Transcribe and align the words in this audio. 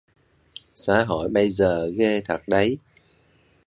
Xã 0.73 1.03
hội 1.03 1.29
bây 1.29 1.51
giờ 1.51 1.91
ghê 1.97 2.21
thật 2.21 2.41
đấy 2.47 2.77